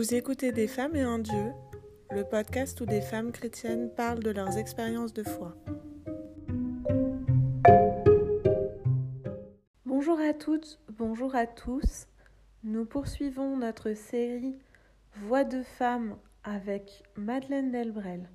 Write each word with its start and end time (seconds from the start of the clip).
Vous 0.00 0.14
écoutez 0.14 0.50
Des 0.50 0.66
femmes 0.66 0.96
et 0.96 1.02
un 1.02 1.18
Dieu, 1.18 1.52
le 2.10 2.24
podcast 2.24 2.80
où 2.80 2.86
des 2.86 3.02
femmes 3.02 3.32
chrétiennes 3.32 3.94
parlent 3.94 4.22
de 4.22 4.30
leurs 4.30 4.56
expériences 4.56 5.12
de 5.12 5.22
foi. 5.22 5.54
Bonjour 9.84 10.18
à 10.18 10.32
toutes, 10.32 10.80
bonjour 10.88 11.36
à 11.36 11.46
tous. 11.46 12.06
Nous 12.64 12.86
poursuivons 12.86 13.58
notre 13.58 13.92
série 13.92 14.56
Voix 15.16 15.44
de 15.44 15.62
femmes 15.62 16.16
avec 16.44 17.02
Madeleine 17.18 17.70
Delbrel. 17.70 18.30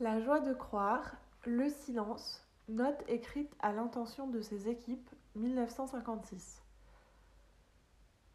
La 0.00 0.18
joie 0.18 0.40
de 0.40 0.52
croire, 0.52 1.14
le 1.46 1.68
silence, 1.68 2.44
note 2.68 3.04
écrite 3.06 3.54
à 3.60 3.72
l'intention 3.72 4.26
de 4.26 4.40
ses 4.40 4.68
équipes 4.68 5.10
1956. 5.38 6.62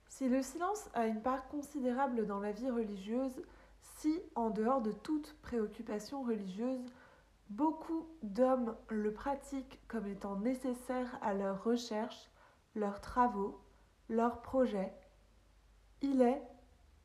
Si 0.10 0.30
le 0.30 0.42
silence 0.42 0.90
a 0.94 1.08
une 1.08 1.22
part 1.22 1.48
considérable 1.48 2.26
dans 2.28 2.40
la 2.40 2.52
vie 2.52 2.70
religieuse, 2.70 3.42
si, 3.82 4.22
en 4.36 4.50
dehors 4.50 4.82
de 4.82 4.92
toute 4.92 5.36
préoccupation 5.42 6.24
religieuse, 6.24 6.86
beaucoup 7.50 8.08
d'hommes 8.22 8.76
le 8.90 9.12
pratiquent 9.12 9.80
comme 9.88 10.08
étant 10.08 10.38
nécessaire 10.38 11.18
à 11.22 11.34
leurs 11.34 11.64
recherches, 11.64 12.30
leurs 12.76 13.02
travaux, 13.02 13.60
leurs 14.10 14.42
projets, 14.42 14.94
il 16.02 16.22
est, 16.22 16.42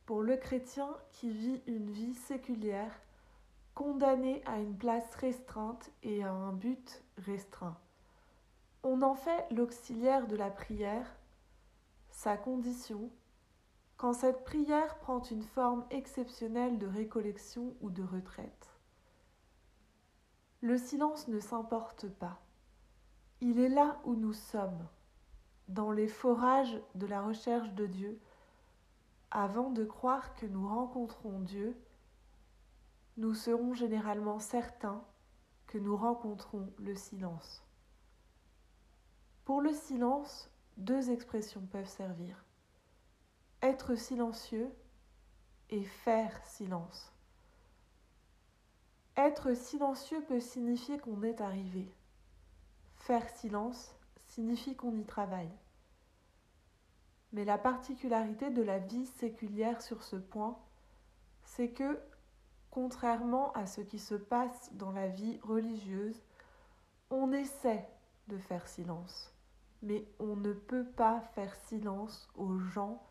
pour 0.05 0.21
le 0.23 0.37
chrétien 0.37 0.89
qui 1.11 1.29
vit 1.29 1.61
une 1.67 1.89
vie 1.89 2.15
séculière, 2.15 2.91
condamné 3.75 4.43
à 4.45 4.59
une 4.59 4.77
place 4.77 5.15
restreinte 5.15 5.89
et 6.03 6.23
à 6.23 6.31
un 6.31 6.51
but 6.51 7.01
restreint. 7.25 7.77
On 8.83 9.01
en 9.01 9.15
fait 9.15 9.45
l'auxiliaire 9.51 10.27
de 10.27 10.35
la 10.35 10.49
prière, 10.49 11.05
sa 12.09 12.37
condition, 12.37 13.09
quand 13.97 14.13
cette 14.13 14.45
prière 14.45 14.97
prend 14.99 15.21
une 15.23 15.43
forme 15.43 15.85
exceptionnelle 15.89 16.79
de 16.79 16.87
récollection 16.87 17.75
ou 17.81 17.89
de 17.89 18.03
retraite. 18.03 18.69
Le 20.61 20.77
silence 20.77 21.27
ne 21.27 21.39
s'importe 21.39 22.07
pas. 22.07 22.39
Il 23.41 23.59
est 23.59 23.69
là 23.69 23.99
où 24.05 24.15
nous 24.15 24.33
sommes, 24.33 24.87
dans 25.67 25.91
les 25.91 26.07
forages 26.07 26.81
de 26.95 27.05
la 27.05 27.21
recherche 27.21 27.73
de 27.73 27.85
Dieu, 27.85 28.19
avant 29.31 29.69
de 29.69 29.83
croire 29.83 30.33
que 30.35 30.45
nous 30.45 30.67
rencontrons 30.67 31.39
Dieu, 31.41 31.77
nous 33.17 33.33
serons 33.33 33.73
généralement 33.73 34.39
certains 34.39 35.03
que 35.67 35.77
nous 35.77 35.95
rencontrons 35.95 36.71
le 36.79 36.95
silence. 36.95 37.68
Pour 39.49 39.61
le 39.61 39.73
silence, 39.73 40.47
deux 40.77 41.09
expressions 41.09 41.65
peuvent 41.71 41.89
servir. 41.89 42.45
Être 43.63 43.95
silencieux 43.95 44.71
et 45.71 45.83
faire 45.83 46.39
silence. 46.45 47.11
Être 49.17 49.55
silencieux 49.55 50.23
peut 50.27 50.39
signifier 50.39 50.99
qu'on 50.99 51.23
est 51.23 51.41
arrivé. 51.41 51.91
Faire 52.97 53.27
silence 53.27 53.95
signifie 54.27 54.75
qu'on 54.75 54.95
y 54.95 55.03
travaille. 55.03 55.57
Mais 57.33 57.43
la 57.43 57.57
particularité 57.57 58.51
de 58.51 58.61
la 58.61 58.77
vie 58.77 59.07
séculière 59.07 59.81
sur 59.81 60.03
ce 60.03 60.17
point, 60.17 60.59
c'est 61.41 61.71
que, 61.71 61.99
contrairement 62.69 63.51
à 63.53 63.65
ce 63.65 63.81
qui 63.81 63.97
se 63.97 64.13
passe 64.13 64.71
dans 64.73 64.91
la 64.91 65.07
vie 65.07 65.39
religieuse, 65.41 66.21
on 67.09 67.31
essaie 67.31 67.89
de 68.27 68.37
faire 68.37 68.67
silence 68.67 69.33
mais 69.81 70.05
on 70.19 70.35
ne 70.35 70.53
peut 70.53 70.85
pas 70.85 71.21
faire 71.35 71.55
silence 71.55 72.27
aux 72.35 72.59
gens 72.59 73.01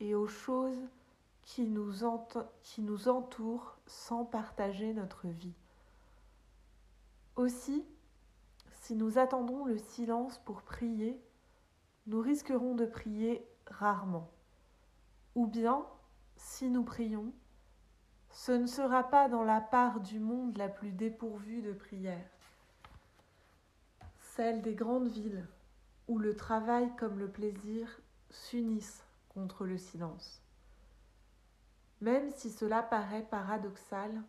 et 0.00 0.14
aux 0.14 0.26
choses 0.26 0.88
qui 1.42 1.68
nous, 1.68 2.04
entourent 3.08 3.76
sans 3.86 4.24
partager 4.24 4.94
notre 4.94 5.28
vie. 5.28 5.54
Aussi, 7.36 7.84
si 8.72 8.94
nous 8.94 9.18
attendons 9.18 9.64
le 9.66 9.76
silence 9.76 10.38
pour 10.38 10.62
prier, 10.62 11.20
nous 12.06 12.20
risquerons 12.20 12.74
de 12.74 12.86
prier 12.86 13.46
rarement. 13.66 14.30
Ou 15.34 15.46
bien, 15.46 15.84
si 16.36 16.70
nous 16.70 16.84
prions, 16.84 17.32
ce 18.30 18.52
ne 18.52 18.66
sera 18.66 19.04
pas 19.04 19.28
dans 19.28 19.44
la 19.44 19.60
part 19.60 20.00
du 20.00 20.18
monde 20.18 20.56
la 20.56 20.68
plus 20.68 20.92
dépourvue 20.92 21.62
de 21.62 21.72
prière, 21.72 22.28
celle 24.18 24.62
des 24.62 24.74
grandes 24.74 25.08
villes 25.08 25.46
où 26.08 26.18
le 26.18 26.36
travail 26.36 26.94
comme 26.96 27.18
le 27.18 27.28
plaisir 27.28 28.00
s'unissent 28.30 29.04
contre 29.28 29.66
le 29.66 29.78
silence. 29.78 30.42
Même 32.00 32.30
si 32.30 32.50
cela 32.50 32.82
paraît 32.82 33.26
paradoxal, 33.30 34.22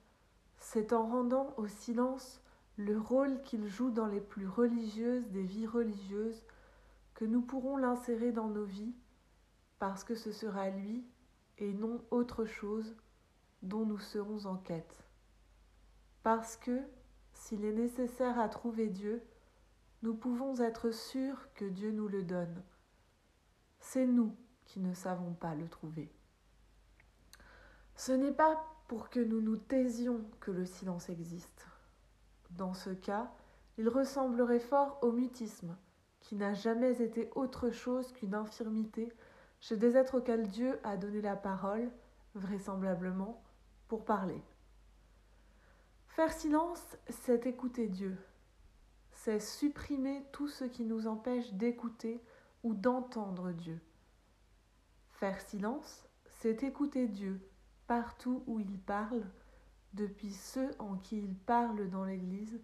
c'est 0.58 0.94
en 0.94 1.08
rendant 1.08 1.54
au 1.58 1.68
silence 1.68 2.42
le 2.78 2.98
rôle 2.98 3.42
qu'il 3.44 3.68
joue 3.68 3.92
dans 3.92 4.08
les 4.08 4.22
plus 4.22 4.48
religieuses 4.48 5.28
des 5.30 5.44
vies 5.44 5.68
religieuses 5.68 6.44
que 7.14 7.26
nous 7.26 7.42
pourrons 7.42 7.78
l'insérer 7.78 8.32
dans 8.32 8.48
nos 8.48 8.66
vies, 8.66 8.94
parce 9.80 10.04
que 10.04 10.16
ce 10.16 10.32
sera 10.32 10.70
lui 10.70 11.06
et 11.58 11.74
non 11.74 12.02
autre 12.12 12.46
chose 12.46 12.96
dont 13.62 13.86
nous 13.86 14.00
serons 14.00 14.46
en 14.46 14.58
quête. 14.58 15.04
Parce 16.24 16.58
que, 16.58 16.82
s'il 17.34 17.64
est 17.66 17.74
nécessaire 17.74 18.40
à 18.40 18.50
trouver 18.50 18.88
Dieu, 18.88 19.24
nous 20.06 20.14
pouvons 20.14 20.56
être 20.62 20.92
sûrs 20.92 21.52
que 21.56 21.66
Dieu 21.66 21.90
nous 21.90 22.08
le 22.08 22.22
donne. 22.22 22.62
C'est 23.80 24.06
nous 24.06 24.38
qui 24.66 24.80
ne 24.80 24.94
savons 24.94 25.34
pas 25.34 25.56
le 25.56 25.68
trouver. 25.68 26.14
Ce 27.96 28.12
n'est 28.12 28.32
pas 28.32 28.64
pour 28.88 29.10
que 29.10 29.20
nous 29.20 29.42
nous 29.42 29.58
taisions 29.58 30.24
que 30.42 30.52
le 30.52 30.64
silence 30.64 31.10
existe. 31.10 31.66
Dans 32.52 32.76
ce 32.76 32.92
cas, 32.92 33.32
il 33.80 33.90
ressemblerait 33.90 34.60
fort 34.60 35.00
au 35.02 35.12
mutisme, 35.12 35.76
qui 36.20 36.36
n'a 36.36 36.54
jamais 36.54 37.02
été 37.02 37.32
autre 37.34 37.72
chose 37.72 38.12
qu'une 38.12 38.36
infirmité 38.36 39.12
chez 39.60 39.76
des 39.76 39.98
êtres 39.98 40.20
auxquels 40.20 40.48
Dieu 40.50 40.80
a 40.84 40.98
donné 40.98 41.20
la 41.22 41.36
parole, 41.36 41.90
vraisemblablement, 42.36 43.44
pour 43.88 44.06
parler. 44.06 44.44
Faire 46.10 46.32
silence, 46.32 46.96
c'est 47.10 47.48
écouter 47.48 47.88
Dieu, 47.88 48.16
c'est 49.26 49.40
supprimer 49.40 50.24
tout 50.32 50.48
ce 50.48 50.66
qui 50.66 50.84
nous 50.84 51.08
empêche 51.08 51.52
d'écouter 51.54 52.22
ou 52.62 52.76
d'entendre 52.76 53.54
Dieu. 53.54 53.82
Faire 55.14 55.42
silence, 55.42 56.06
c'est 56.30 56.62
écouter 56.62 57.08
Dieu 57.08 57.42
partout 57.88 58.44
où 58.46 58.60
il 58.60 58.78
parle, 58.78 59.24
depuis 59.94 60.32
ceux 60.32 60.70
en 60.78 60.98
qui 60.98 61.18
il 61.18 61.34
parle 61.34 61.90
dans 61.90 62.04
l'Église, 62.04 62.62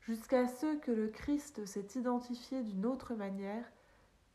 jusqu'à 0.00 0.48
ceux 0.48 0.78
que 0.78 0.90
le 0.90 1.08
Christ 1.08 1.66
s'est 1.66 1.88
identifié 1.96 2.62
d'une 2.62 2.86
autre 2.86 3.14
manière 3.14 3.70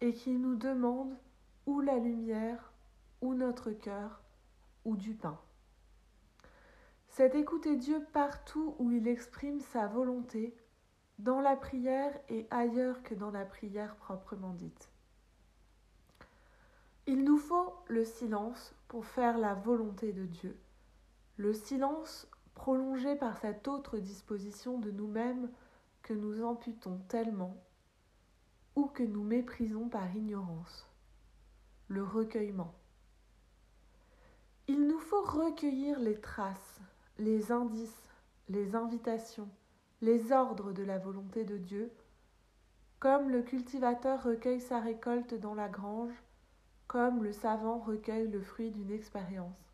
et 0.01 0.13
qui 0.13 0.35
nous 0.35 0.55
demandent 0.55 1.17
ou 1.65 1.81
la 1.81 1.97
lumière, 1.97 2.73
ou 3.21 3.33
notre 3.33 3.71
cœur, 3.71 4.21
ou 4.83 4.95
du 4.95 5.15
pain. 5.15 5.39
C'est 7.07 7.33
écouter 7.33 7.75
Dieu 7.75 8.05
partout 8.13 8.75
où 8.77 8.91
il 8.91 9.07
exprime 9.07 9.61
sa 9.61 9.87
volonté, 9.87 10.55
dans 11.19 11.39
la 11.39 11.55
prière 11.55 12.11
et 12.29 12.47
ailleurs 12.51 13.01
que 13.03 13.15
dans 13.15 13.31
la 13.31 13.45
prière 13.45 13.95
proprement 13.95 14.53
dite. 14.53 14.89
Il 17.07 17.23
nous 17.23 17.37
faut 17.37 17.73
le 17.87 18.03
silence 18.03 18.73
pour 18.87 19.05
faire 19.05 19.37
la 19.37 19.53
volonté 19.53 20.11
de 20.11 20.25
Dieu, 20.25 20.59
le 21.37 21.53
silence 21.53 22.27
prolongé 22.55 23.15
par 23.15 23.37
cette 23.37 23.67
autre 23.67 23.97
disposition 23.97 24.79
de 24.79 24.91
nous-mêmes 24.91 25.51
que 26.01 26.13
nous 26.13 26.43
amputons 26.43 26.97
tellement 27.07 27.55
ou 28.75 28.85
que 28.87 29.03
nous 29.03 29.23
méprisons 29.23 29.87
par 29.87 30.15
ignorance, 30.15 30.89
le 31.87 32.03
recueillement. 32.03 32.73
Il 34.67 34.87
nous 34.87 34.99
faut 34.99 35.23
recueillir 35.23 35.99
les 35.99 36.19
traces, 36.19 36.79
les 37.19 37.51
indices, 37.51 38.09
les 38.49 38.75
invitations, 38.75 39.49
les 40.01 40.31
ordres 40.31 40.73
de 40.73 40.83
la 40.83 40.97
volonté 40.97 41.45
de 41.45 41.57
Dieu, 41.57 41.91
comme 42.99 43.29
le 43.29 43.41
cultivateur 43.41 44.23
recueille 44.23 44.61
sa 44.61 44.79
récolte 44.79 45.33
dans 45.33 45.55
la 45.55 45.69
grange, 45.69 46.13
comme 46.87 47.23
le 47.23 47.31
savant 47.31 47.79
recueille 47.79 48.27
le 48.27 48.41
fruit 48.41 48.71
d'une 48.71 48.91
expérience. 48.91 49.73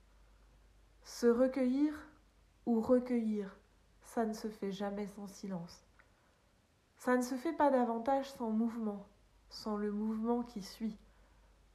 Se 1.04 1.28
recueillir 1.28 1.94
ou 2.66 2.82
recueillir, 2.82 3.58
ça 4.02 4.26
ne 4.26 4.34
se 4.34 4.48
fait 4.48 4.72
jamais 4.72 5.08
sans 5.08 5.28
silence. 5.28 5.86
Ça 6.98 7.18
ne 7.18 7.24
se 7.24 7.36
fait 7.36 7.54
pas 7.54 7.72
davantage 7.72 8.32
sans 8.34 8.52
mouvement, 8.52 9.08
sans 9.50 9.76
le 9.76 9.92
mouvement 9.92 10.44
qui 10.44 10.62
suit. 10.62 10.98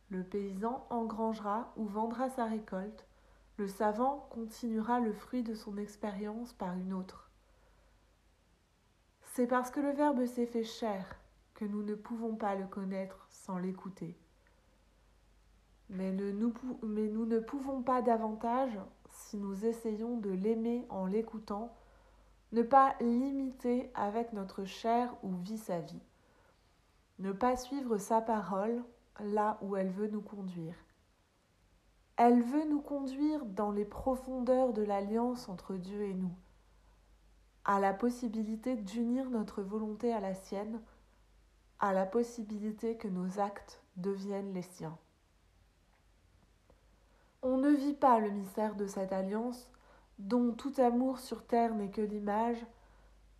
Le 0.08 0.22
paysan 0.22 0.86
engrangera 0.88 1.72
ou 1.76 1.84
vendra 1.84 2.30
sa 2.30 2.44
récolte, 2.44 3.06
le 3.56 3.66
savant 3.66 4.28
continuera 4.30 5.00
le 5.00 5.12
fruit 5.12 5.42
de 5.42 5.54
son 5.54 5.78
expérience 5.78 6.52
par 6.52 6.74
une 6.74 6.92
autre. 6.92 7.25
C'est 9.36 9.46
parce 9.46 9.70
que 9.70 9.80
le 9.80 9.90
Verbe 9.90 10.24
s'est 10.24 10.46
fait 10.46 10.64
chair 10.64 11.04
que 11.52 11.66
nous 11.66 11.82
ne 11.82 11.94
pouvons 11.94 12.36
pas 12.36 12.54
le 12.54 12.66
connaître 12.66 13.26
sans 13.28 13.58
l'écouter. 13.58 14.16
Mais, 15.90 16.10
nous, 16.10 16.54
mais 16.82 17.06
nous 17.08 17.26
ne 17.26 17.38
pouvons 17.38 17.82
pas 17.82 18.00
davantage, 18.00 18.78
si 19.10 19.36
nous 19.36 19.66
essayons 19.66 20.16
de 20.16 20.30
l'aimer 20.30 20.86
en 20.88 21.04
l'écoutant, 21.04 21.70
ne 22.52 22.62
pas 22.62 22.94
l'imiter 23.02 23.90
avec 23.94 24.32
notre 24.32 24.64
chair 24.64 25.14
ou 25.22 25.36
vie 25.36 25.58
sa 25.58 25.80
vie, 25.80 26.00
ne 27.18 27.32
pas 27.32 27.58
suivre 27.58 27.98
sa 27.98 28.22
parole 28.22 28.82
là 29.20 29.58
où 29.60 29.76
elle 29.76 29.90
veut 29.90 30.08
nous 30.08 30.22
conduire. 30.22 30.76
Elle 32.16 32.40
veut 32.40 32.66
nous 32.70 32.80
conduire 32.80 33.44
dans 33.44 33.70
les 33.70 33.84
profondeurs 33.84 34.72
de 34.72 34.80
l'alliance 34.80 35.50
entre 35.50 35.74
Dieu 35.74 36.04
et 36.04 36.14
nous, 36.14 36.32
à 37.66 37.80
la 37.80 37.92
possibilité 37.92 38.76
d'unir 38.76 39.28
notre 39.28 39.60
volonté 39.60 40.12
à 40.12 40.20
la 40.20 40.34
sienne, 40.34 40.80
à 41.80 41.92
la 41.92 42.06
possibilité 42.06 42.96
que 42.96 43.08
nos 43.08 43.40
actes 43.40 43.82
deviennent 43.96 44.54
les 44.54 44.62
siens. 44.62 44.96
On 47.42 47.58
ne 47.58 47.70
vit 47.70 47.94
pas 47.94 48.20
le 48.20 48.30
mystère 48.30 48.76
de 48.76 48.86
cette 48.86 49.12
alliance, 49.12 49.68
dont 50.20 50.52
tout 50.52 50.74
amour 50.78 51.18
sur 51.18 51.44
terre 51.44 51.74
n'est 51.74 51.90
que 51.90 52.00
l'image, 52.00 52.64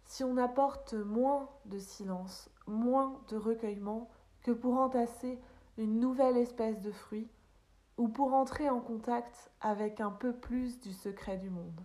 si 0.05 0.25
on 0.25 0.37
apporte 0.39 0.95
moins 0.95 1.49
de 1.65 1.79
silence, 1.79 2.51
moins 2.67 3.21
de 3.29 3.37
recueillement 3.37 4.11
que 4.43 4.51
pour 4.51 4.77
entasser 4.77 5.39
une 5.79 6.01
nouvelle 6.01 6.37
espèce 6.37 6.81
de 6.81 6.91
fruit, 6.91 7.29
ou 7.97 8.09
pour 8.09 8.35
entrer 8.35 8.69
en 8.69 8.81
contact 8.81 9.53
avec 9.61 10.01
un 10.01 10.11
peu 10.11 10.33
plus 10.33 10.81
du 10.81 10.93
secret 10.93 11.39
du 11.39 11.49
monde. 11.49 11.81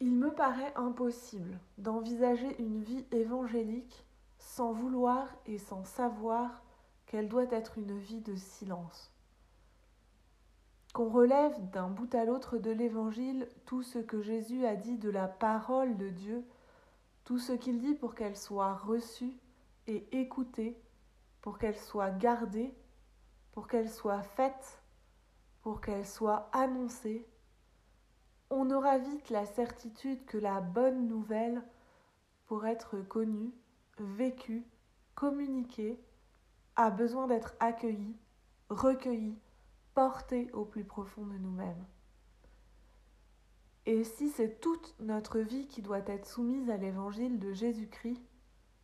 Il 0.00 0.14
me 0.14 0.30
paraît 0.30 0.72
impossible 0.76 1.58
d'envisager 1.78 2.60
une 2.60 2.82
vie 2.82 3.06
évangélique 3.12 4.06
sans 4.38 4.72
vouloir 4.72 5.28
et 5.46 5.58
sans 5.58 5.84
savoir 5.84 6.62
qu'elle 7.06 7.28
doit 7.28 7.50
être 7.50 7.78
une 7.78 7.96
vie 7.98 8.20
de 8.20 8.36
silence. 8.36 9.12
Qu'on 10.92 11.08
relève 11.08 11.70
d'un 11.70 11.88
bout 11.88 12.14
à 12.14 12.24
l'autre 12.24 12.58
de 12.58 12.70
l'Évangile 12.70 13.48
tout 13.64 13.82
ce 13.82 13.98
que 13.98 14.22
Jésus 14.22 14.66
a 14.66 14.76
dit 14.76 14.98
de 14.98 15.10
la 15.10 15.28
parole 15.28 15.96
de 15.96 16.08
Dieu, 16.08 16.44
tout 17.24 17.38
ce 17.38 17.52
qu'il 17.52 17.80
dit 17.80 17.94
pour 17.94 18.14
qu'elle 18.14 18.36
soit 18.36 18.74
reçue 18.74 19.36
et 19.86 20.06
écoutée, 20.18 20.80
pour 21.40 21.58
qu'elle 21.58 21.78
soit 21.78 22.10
gardée 22.10 22.74
pour 23.56 23.68
qu'elle 23.68 23.88
soit 23.88 24.22
faite, 24.22 24.82
pour 25.62 25.80
qu'elle 25.80 26.06
soit 26.06 26.50
annoncée, 26.52 27.26
on 28.50 28.70
aura 28.70 28.98
vite 28.98 29.30
la 29.30 29.46
certitude 29.46 30.24
que 30.26 30.38
la 30.38 30.60
bonne 30.60 31.08
nouvelle, 31.08 31.62
pour 32.46 32.66
être 32.66 32.96
connue, 33.00 33.52
vécue, 33.98 34.64
communiquée, 35.14 35.98
a 36.76 36.90
besoin 36.90 37.26
d'être 37.26 37.54
accueillie, 37.60 38.16
recueillie, 38.68 39.38
portée 39.94 40.50
au 40.52 40.64
plus 40.64 40.84
profond 40.84 41.24
de 41.26 41.38
nous-mêmes. 41.38 41.84
Et 43.86 44.04
si 44.04 44.28
c'est 44.28 44.60
toute 44.60 44.94
notre 45.00 45.38
vie 45.38 45.66
qui 45.68 45.80
doit 45.80 46.06
être 46.06 46.26
soumise 46.26 46.68
à 46.70 46.76
l'évangile 46.76 47.38
de 47.38 47.52
Jésus-Christ, 47.52 48.20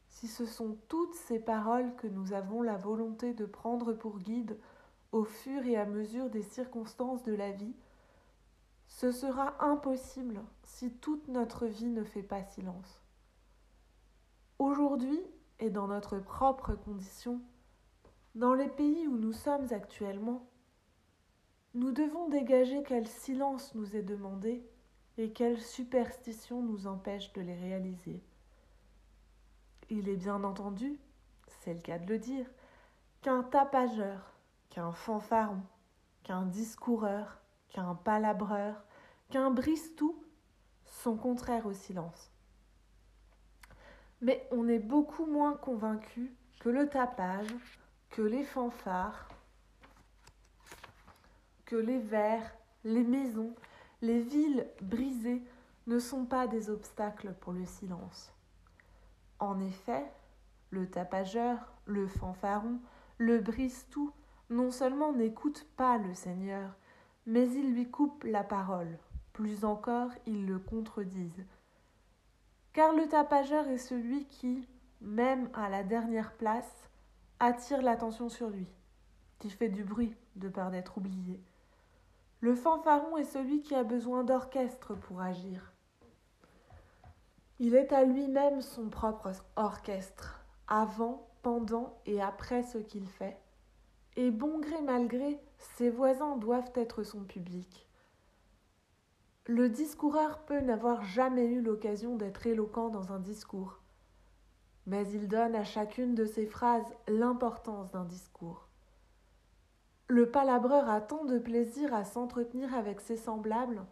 si 0.08 0.28
ce 0.28 0.46
sont 0.46 0.78
toutes 0.88 1.14
ces 1.14 1.40
paroles 1.40 1.94
que 1.96 2.06
nous 2.06 2.32
avons 2.32 2.62
la 2.62 2.76
volonté 2.76 3.34
de 3.34 3.44
prendre 3.44 3.92
pour 3.92 4.18
guide 4.18 4.58
au 5.10 5.24
fur 5.24 5.64
et 5.66 5.76
à 5.76 5.86
mesure 5.86 6.30
des 6.30 6.42
circonstances 6.42 7.22
de 7.24 7.34
la 7.34 7.50
vie, 7.50 7.74
ce 8.92 9.10
sera 9.10 9.56
impossible 9.64 10.44
si 10.64 10.92
toute 10.92 11.26
notre 11.26 11.66
vie 11.66 11.88
ne 11.88 12.04
fait 12.04 12.22
pas 12.22 12.44
silence. 12.44 13.02
Aujourd'hui 14.58 15.18
et 15.58 15.70
dans 15.70 15.88
notre 15.88 16.18
propre 16.18 16.74
condition, 16.74 17.40
dans 18.34 18.52
les 18.54 18.68
pays 18.68 19.08
où 19.08 19.16
nous 19.16 19.32
sommes 19.32 19.66
actuellement, 19.72 20.46
nous 21.74 21.90
devons 21.90 22.28
dégager 22.28 22.82
quel 22.82 23.08
silence 23.08 23.74
nous 23.74 23.96
est 23.96 24.02
demandé 24.02 24.62
et 25.16 25.32
quelle 25.32 25.60
superstition 25.60 26.62
nous 26.62 26.86
empêche 26.86 27.32
de 27.32 27.40
les 27.40 27.56
réaliser. 27.56 28.22
Il 29.88 30.08
est 30.08 30.16
bien 30.16 30.44
entendu, 30.44 31.00
c'est 31.48 31.74
le 31.74 31.80
cas 31.80 31.98
de 31.98 32.06
le 32.06 32.18
dire, 32.18 32.46
qu'un 33.22 33.42
tapageur, 33.42 34.34
qu'un 34.68 34.92
fanfaron, 34.92 35.62
qu'un 36.24 36.44
discoureur, 36.44 37.41
qu'un 37.72 37.94
palabreur, 37.94 38.84
qu'un 39.30 39.50
brise-tout 39.50 40.22
sont 40.86 41.16
contraires 41.16 41.66
au 41.66 41.72
silence. 41.72 42.30
Mais 44.20 44.46
on 44.52 44.68
est 44.68 44.78
beaucoup 44.78 45.26
moins 45.26 45.54
convaincu 45.54 46.32
que 46.60 46.68
le 46.68 46.88
tapage, 46.88 47.80
que 48.10 48.22
les 48.22 48.44
fanfares, 48.44 49.28
que 51.64 51.76
les 51.76 51.98
vers, 51.98 52.54
les 52.84 53.02
maisons, 53.02 53.54
les 54.00 54.20
villes 54.20 54.66
brisées 54.80 55.42
ne 55.86 55.98
sont 55.98 56.24
pas 56.24 56.46
des 56.46 56.70
obstacles 56.70 57.34
pour 57.40 57.52
le 57.52 57.64
silence. 57.64 58.32
En 59.38 59.58
effet, 59.60 60.04
le 60.70 60.88
tapageur, 60.88 61.72
le 61.86 62.06
fanfaron, 62.06 62.78
le 63.18 63.40
brise-tout 63.40 64.12
non 64.50 64.70
seulement 64.70 65.12
n'écoute 65.12 65.66
pas 65.76 65.98
le 65.98 66.14
Seigneur, 66.14 66.76
mais 67.26 67.48
il 67.50 67.74
lui 67.74 67.90
coupe 67.90 68.24
la 68.24 68.42
parole, 68.42 68.98
plus 69.32 69.64
encore 69.64 70.10
ils 70.26 70.46
le 70.46 70.58
contredisent. 70.58 71.44
Car 72.72 72.94
le 72.94 73.06
tapageur 73.06 73.68
est 73.68 73.78
celui 73.78 74.24
qui, 74.26 74.66
même 75.00 75.48
à 75.54 75.68
la 75.68 75.84
dernière 75.84 76.32
place, 76.32 76.88
attire 77.38 77.82
l'attention 77.82 78.28
sur 78.28 78.48
lui, 78.48 78.66
qui 79.38 79.50
fait 79.50 79.68
du 79.68 79.84
bruit 79.84 80.14
de 80.36 80.48
peur 80.48 80.70
d'être 80.70 80.98
oublié. 80.98 81.40
Le 82.40 82.54
fanfaron 82.54 83.16
est 83.16 83.24
celui 83.24 83.62
qui 83.62 83.74
a 83.74 83.84
besoin 83.84 84.24
d'orchestre 84.24 84.94
pour 84.94 85.20
agir. 85.20 85.72
Il 87.58 87.74
est 87.74 87.92
à 87.92 88.04
lui-même 88.04 88.60
son 88.60 88.88
propre 88.88 89.30
orchestre, 89.54 90.44
avant, 90.66 91.28
pendant 91.42 92.00
et 92.06 92.20
après 92.20 92.62
ce 92.62 92.78
qu'il 92.78 93.06
fait. 93.06 93.41
Et 94.16 94.30
bon 94.30 94.60
gré 94.60 94.82
mal 94.82 95.08
gré, 95.08 95.40
ses 95.76 95.88
voisins 95.88 96.36
doivent 96.36 96.72
être 96.74 97.02
son 97.02 97.24
public. 97.24 97.88
Le 99.46 99.70
discoureur 99.70 100.40
peut 100.40 100.60
n'avoir 100.60 101.02
jamais 101.02 101.46
eu 101.46 101.62
l'occasion 101.62 102.16
d'être 102.16 102.46
éloquent 102.46 102.90
dans 102.90 103.12
un 103.12 103.18
discours, 103.18 103.80
mais 104.86 105.08
il 105.08 105.28
donne 105.28 105.54
à 105.54 105.64
chacune 105.64 106.14
de 106.14 106.26
ses 106.26 106.46
phrases 106.46 106.84
l'importance 107.08 107.90
d'un 107.90 108.04
discours. 108.04 108.68
Le 110.08 110.30
palabreur 110.30 110.90
a 110.90 111.00
tant 111.00 111.24
de 111.24 111.38
plaisir 111.38 111.94
à 111.94 112.04
s'entretenir 112.04 112.74
avec 112.74 113.00
ses 113.00 113.16
semblables 113.16 113.82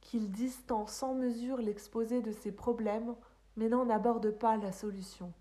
qu'il 0.00 0.30
distend 0.30 0.86
sans 0.86 1.14
mesure 1.14 1.58
l'exposé 1.58 2.22
de 2.22 2.32
ses 2.32 2.52
problèmes, 2.52 3.14
mais 3.56 3.68
n'en 3.68 3.90
aborde 3.90 4.30
pas 4.30 4.56
la 4.56 4.72
solution. 4.72 5.32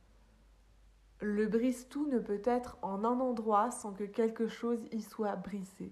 Le 1.28 1.48
brise-tout 1.48 2.06
ne 2.06 2.20
peut 2.20 2.44
être 2.46 2.78
en 2.84 3.04
un 3.04 3.20
endroit 3.20 3.72
sans 3.72 3.94
que 3.94 4.04
quelque 4.04 4.48
chose 4.48 4.86
y 4.92 5.02
soit 5.02 5.36
brisé. 5.36 5.92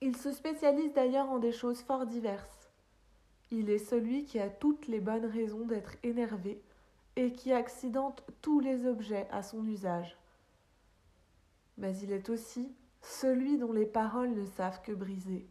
Il 0.00 0.16
se 0.16 0.32
spécialise 0.32 0.92
d'ailleurs 0.92 1.30
en 1.30 1.38
des 1.38 1.52
choses 1.52 1.80
fort 1.82 2.04
diverses. 2.04 2.68
Il 3.52 3.70
est 3.70 3.78
celui 3.78 4.24
qui 4.24 4.40
a 4.40 4.50
toutes 4.50 4.88
les 4.88 4.98
bonnes 4.98 5.24
raisons 5.24 5.64
d'être 5.66 5.92
énervé 6.02 6.60
et 7.14 7.32
qui 7.32 7.52
accidente 7.52 8.24
tous 8.42 8.58
les 8.58 8.86
objets 8.86 9.28
à 9.30 9.44
son 9.44 9.64
usage. 9.68 10.18
Mais 11.76 11.96
il 11.98 12.10
est 12.10 12.30
aussi 12.30 12.74
celui 13.02 13.56
dont 13.56 13.72
les 13.72 13.86
paroles 13.86 14.34
ne 14.34 14.46
savent 14.46 14.82
que 14.82 14.90
briser 14.90 15.46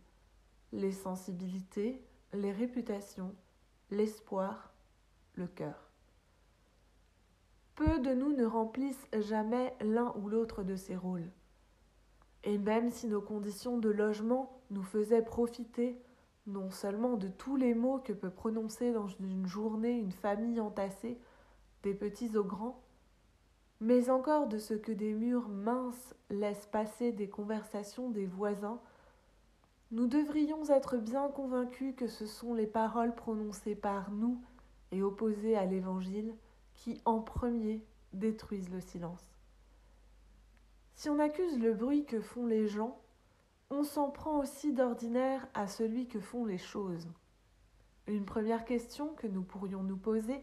les 0.74 0.92
sensibilités, 0.92 2.04
les 2.34 2.52
réputations, 2.52 3.34
l'espoir, 3.92 4.74
le 5.36 5.48
cœur. 5.48 5.87
Peu 7.78 8.00
de 8.00 8.14
nous 8.14 8.34
ne 8.34 8.44
remplissent 8.44 9.08
jamais 9.14 9.74
l'un 9.82 10.12
ou 10.22 10.28
l'autre 10.28 10.64
de 10.64 10.76
ces 10.76 10.96
rôles. 10.96 11.30
Et 12.44 12.58
même 12.58 12.90
si 12.90 13.08
nos 13.08 13.22
conditions 13.22 13.78
de 13.78 13.90
logement 13.90 14.60
nous 14.72 14.84
faisaient 14.84 15.24
profiter 15.24 15.96
non 16.48 16.72
seulement 16.72 17.18
de 17.18 17.28
tous 17.28 17.56
les 17.56 17.76
mots 17.76 18.00
que 18.00 18.14
peut 18.14 18.30
prononcer 18.32 18.92
dans 18.92 19.08
une 19.08 19.46
journée 19.46 19.98
une 19.98 20.12
famille 20.12 20.60
entassée, 20.60 21.20
des 21.84 21.94
petits 21.94 22.36
aux 22.36 22.44
grands, 22.44 22.82
mais 23.80 24.10
encore 24.10 24.48
de 24.48 24.58
ce 24.58 24.74
que 24.74 24.92
des 24.92 25.14
murs 25.14 25.48
minces 25.48 26.16
laissent 26.30 26.68
passer 26.72 27.12
des 27.12 27.30
conversations 27.30 28.10
des 28.10 28.26
voisins 28.26 28.82
nous 29.92 30.08
devrions 30.08 30.68
être 30.70 30.98
bien 30.98 31.30
convaincus 31.30 31.94
que 31.96 32.08
ce 32.08 32.26
sont 32.26 32.54
les 32.54 32.68
paroles 32.68 33.16
prononcées 33.16 33.76
par 33.76 34.12
nous 34.12 34.42
et 34.92 35.02
opposées 35.02 35.56
à 35.56 35.66
l'Évangile 35.66 36.34
qui, 36.78 37.02
en 37.06 37.20
premier, 37.20 37.86
détruisent 38.14 38.70
le 38.70 38.80
silence. 38.80 39.36
Si 40.96 41.10
on 41.10 41.20
accuse 41.20 41.60
le 41.60 41.74
bruit 41.74 42.06
que 42.06 42.22
font 42.22 42.48
les 42.48 42.68
gens, 42.68 43.00
on 43.70 43.84
s'en 43.84 44.10
prend 44.10 44.40
aussi 44.40 44.74
d'ordinaire 44.74 45.48
à 45.54 45.68
celui 45.68 46.08
que 46.08 46.20
font 46.20 46.46
les 46.46 46.58
choses. 46.58 47.08
Une 48.08 48.26
première 48.26 48.64
question 48.64 49.14
que 49.16 49.28
nous 49.28 49.44
pourrions 49.44 49.84
nous 49.84 49.98
poser 49.98 50.42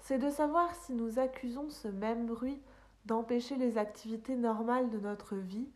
c'est 0.00 0.18
de 0.18 0.30
savoir 0.30 0.74
si 0.74 0.94
nous 0.94 1.18
accusons 1.18 1.68
ce 1.68 1.88
même 1.88 2.26
bruit 2.26 2.60
d'empêcher 3.04 3.56
les 3.56 3.78
activités 3.78 4.36
normales 4.36 4.90
de 4.90 4.98
notre 4.98 5.36
vie 5.36 5.68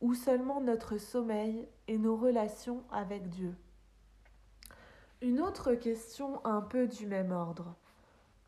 ou 0.00 0.14
seulement 0.14 0.60
notre 0.60 0.98
sommeil 0.98 1.66
et 1.88 1.98
nos 1.98 2.16
relations 2.16 2.82
avec 2.90 3.28
Dieu. 3.28 3.54
Une 5.20 5.40
autre 5.40 5.74
question 5.74 6.44
un 6.44 6.60
peu 6.60 6.88
du 6.88 7.06
même 7.06 7.32
ordre. 7.32 7.74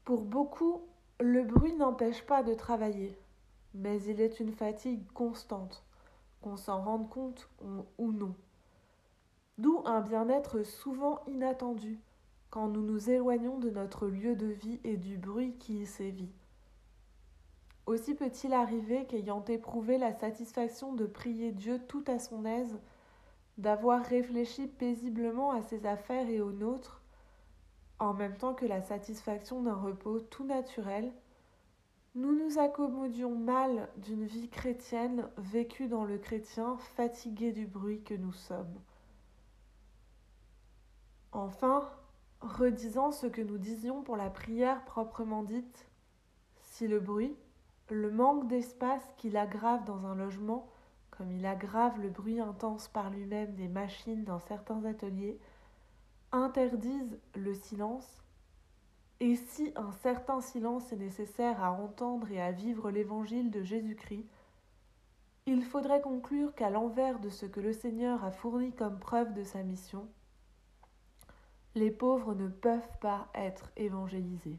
Pour 0.04 0.22
beaucoup, 0.22 0.82
le 1.18 1.44
bruit 1.44 1.74
n'empêche 1.74 2.26
pas 2.26 2.42
de 2.42 2.52
travailler, 2.52 3.16
mais 3.72 4.02
il 4.02 4.20
est 4.20 4.38
une 4.38 4.52
fatigue 4.52 5.06
constante, 5.12 5.82
qu'on 6.42 6.58
s'en 6.58 6.82
rende 6.82 7.08
compte 7.08 7.48
ou 7.96 8.12
non. 8.12 8.34
D'où 9.56 9.80
un 9.86 10.02
bien-être 10.02 10.62
souvent 10.62 11.22
inattendu 11.26 12.00
quand 12.50 12.68
nous 12.68 12.82
nous 12.82 13.08
éloignons 13.08 13.58
de 13.58 13.70
notre 13.70 14.06
lieu 14.06 14.36
de 14.36 14.46
vie 14.46 14.78
et 14.84 14.96
du 14.96 15.16
bruit 15.16 15.54
qui 15.58 15.80
y 15.80 15.86
sévit. 15.86 16.32
Aussi 17.86 18.14
peut-il 18.14 18.52
arriver 18.52 19.06
qu'ayant 19.06 19.44
éprouvé 19.44 19.96
la 19.96 20.12
satisfaction 20.12 20.92
de 20.92 21.06
prier 21.06 21.52
Dieu 21.52 21.80
tout 21.88 22.04
à 22.06 22.18
son 22.18 22.44
aise, 22.44 22.78
d'avoir 23.58 24.04
réfléchi 24.04 24.66
paisiblement 24.66 25.52
à 25.52 25.62
ses 25.62 25.86
affaires 25.86 26.28
et 26.28 26.40
aux 26.40 26.52
nôtres, 26.52 27.00
en 28.04 28.14
même 28.14 28.36
temps 28.36 28.54
que 28.54 28.66
la 28.66 28.82
satisfaction 28.82 29.62
d'un 29.62 29.74
repos 29.74 30.20
tout 30.20 30.44
naturel, 30.44 31.12
nous 32.14 32.32
nous 32.32 32.58
accommodions 32.58 33.34
mal 33.34 33.88
d'une 33.96 34.24
vie 34.24 34.48
chrétienne 34.48 35.28
vécue 35.36 35.88
dans 35.88 36.04
le 36.04 36.18
chrétien 36.18 36.76
fatigué 36.96 37.52
du 37.52 37.66
bruit 37.66 38.02
que 38.02 38.14
nous 38.14 38.32
sommes. 38.32 38.80
Enfin, 41.32 41.88
redisant 42.40 43.10
ce 43.10 43.26
que 43.26 43.42
nous 43.42 43.58
disions 43.58 44.02
pour 44.02 44.16
la 44.16 44.30
prière 44.30 44.84
proprement 44.84 45.42
dite, 45.42 45.88
si 46.60 46.86
le 46.86 47.00
bruit, 47.00 47.34
le 47.90 48.10
manque 48.10 48.46
d'espace 48.46 49.02
qu'il 49.16 49.36
aggrave 49.36 49.84
dans 49.84 50.06
un 50.06 50.14
logement, 50.14 50.68
comme 51.10 51.32
il 51.32 51.44
aggrave 51.46 52.00
le 52.00 52.10
bruit 52.10 52.40
intense 52.40 52.88
par 52.88 53.10
lui-même 53.10 53.54
des 53.54 53.68
machines 53.68 54.24
dans 54.24 54.40
certains 54.40 54.84
ateliers, 54.84 55.40
interdisent 56.34 57.18
le 57.36 57.54
silence, 57.54 58.22
et 59.20 59.36
si 59.36 59.72
un 59.76 59.92
certain 59.92 60.40
silence 60.40 60.92
est 60.92 60.96
nécessaire 60.96 61.62
à 61.62 61.72
entendre 61.72 62.30
et 62.30 62.42
à 62.42 62.50
vivre 62.50 62.90
l'évangile 62.90 63.50
de 63.50 63.62
Jésus-Christ, 63.62 64.26
il 65.46 65.62
faudrait 65.62 66.00
conclure 66.00 66.54
qu'à 66.54 66.70
l'envers 66.70 67.20
de 67.20 67.28
ce 67.28 67.46
que 67.46 67.60
le 67.60 67.72
Seigneur 67.72 68.24
a 68.24 68.32
fourni 68.32 68.72
comme 68.72 68.98
preuve 68.98 69.32
de 69.32 69.44
sa 69.44 69.62
mission, 69.62 70.08
les 71.74 71.90
pauvres 71.90 72.34
ne 72.34 72.48
peuvent 72.48 72.98
pas 73.00 73.28
être 73.34 73.70
évangélisés. 73.76 74.58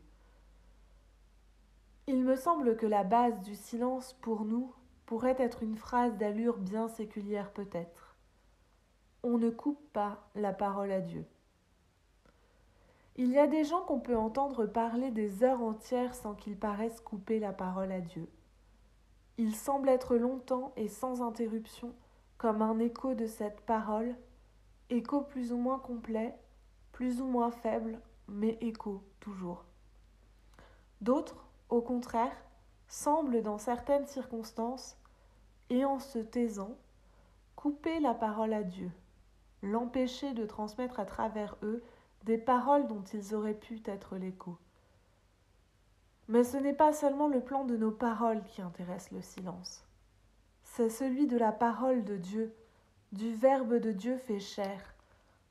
Il 2.08 2.24
me 2.24 2.36
semble 2.36 2.77
que 2.77 2.86
la 2.86 3.03
base 3.03 3.41
du 3.41 3.55
silence 3.55 4.13
pour 4.22 4.46
nous 4.46 4.74
pourrait 5.05 5.38
être 5.39 5.63
une 5.63 5.77
phrase 5.77 6.15
d'allure 6.17 6.58
bien 6.58 6.88
séculière 6.88 7.51
peut-être. 7.51 8.15
On 9.24 9.38
ne 9.38 9.50
coupe 9.50 9.91
pas 9.91 10.29
la 10.36 10.53
parole 10.53 10.91
à 10.91 11.01
Dieu. 11.01 11.25
Il 13.17 13.31
y 13.31 13.39
a 13.39 13.48
des 13.48 13.63
gens 13.63 13.81
qu'on 13.81 14.01
peut 14.01 14.17
entendre 14.17 14.65
parler 14.65 15.10
des 15.10 15.43
heures 15.43 15.62
entières 15.62 16.13
sans 16.15 16.34
qu'ils 16.34 16.57
paraissent 16.57 17.00
couper 17.00 17.39
la 17.39 17.53
parole 17.53 17.91
à 17.93 18.01
Dieu. 18.01 18.27
Ils 19.38 19.55
semblent 19.55 19.89
être 19.89 20.17
longtemps 20.17 20.74
et 20.75 20.89
sans 20.89 21.22
interruption 21.22 21.93
comme 22.38 22.62
un 22.62 22.79
écho 22.79 23.13
de 23.13 23.25
cette 23.25 23.62
parole, 23.62 24.15
écho 24.89 25.22
plus 25.22 25.53
ou 25.53 25.57
moins 25.57 25.79
complet, 25.79 26.36
plus 26.91 27.22
ou 27.22 27.25
moins 27.25 27.51
faible, 27.51 28.00
mais 28.27 28.57
écho 28.60 29.01
toujours. 29.22 29.63
D'autres, 31.00 31.45
au 31.69 31.81
contraire, 31.81 32.36
semblent 32.88 33.41
dans 33.41 33.57
certaines 33.57 34.07
circonstances, 34.07 34.98
et 35.69 35.86
en 35.86 36.00
se 36.00 36.19
taisant, 36.19 36.75
couper 37.55 38.00
la 38.00 38.13
parole 38.13 38.53
à 38.53 38.63
Dieu, 38.63 38.91
l'empêcher 39.63 40.34
de 40.34 40.45
transmettre 40.45 41.00
à 41.00 41.05
travers 41.05 41.57
eux 41.63 41.81
des 42.25 42.39
paroles 42.39 42.88
dont 42.88 43.03
ils 43.13 43.36
auraient 43.36 43.53
pu 43.53 43.82
être 43.86 44.17
l'écho. 44.17 44.58
Mais 46.27 46.44
ce 46.44 46.58
n'est 46.58 46.74
pas 46.74 46.91
seulement 46.91 47.27
le 47.27 47.39
plan 47.39 47.65
de 47.65 47.77
nos 47.77 47.91
paroles 47.91 48.44
qui 48.46 48.63
intéresse 48.63 49.12
le 49.12 49.22
silence. 49.22 49.86
C'est 50.63 50.89
celui 50.89 51.27
de 51.27 51.38
la 51.38 51.51
parole 51.51 52.03
de 52.03 52.17
Dieu, 52.17 52.55
du 53.12 53.36
Verbe 53.36 53.75
de 53.75 53.91
Dieu 53.91 54.17
fait 54.17 54.39
chair, 54.39 54.96